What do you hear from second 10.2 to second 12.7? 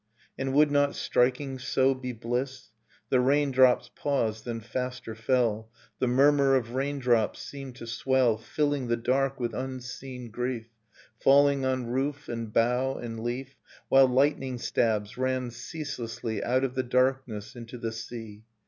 grief. Falling on roof and